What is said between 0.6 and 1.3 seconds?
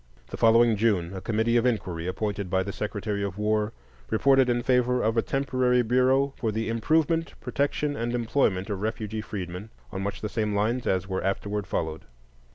June a